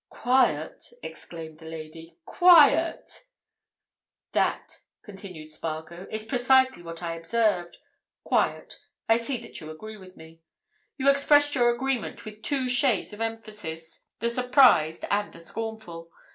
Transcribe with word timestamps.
"Quiet!" 0.09 0.93
exclaimed 1.03 1.59
the 1.59 1.67
lady. 1.67 2.17
"Quiet?" 2.25 3.27
"That," 4.31 4.79
continued 5.03 5.51
Spargo, 5.51 6.07
"is 6.09 6.25
precisely 6.25 6.81
what 6.81 7.03
I 7.03 7.13
observed. 7.13 7.77
Quiet. 8.23 8.79
I 9.07 9.17
see 9.17 9.37
that 9.43 9.59
you 9.61 9.69
agree 9.69 9.97
with 9.97 10.17
me. 10.17 10.41
You 10.97 11.07
expressed 11.07 11.53
your 11.53 11.69
agreement 11.69 12.25
with 12.25 12.41
two 12.41 12.67
shades 12.67 13.13
of 13.13 13.21
emphasis, 13.21 14.05
the 14.21 14.31
surprised 14.31 15.05
and 15.11 15.31
the 15.31 15.39
scornful. 15.39 16.09